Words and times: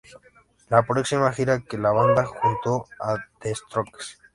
La 0.69 0.81
próxima 0.81 1.31
gira 1.31 1.59
que 1.63 1.77
la 1.77 1.91
banda 1.91 2.25
junto 2.25 2.87
a 3.01 3.17
The 3.39 3.53
Strokes. 3.53 4.17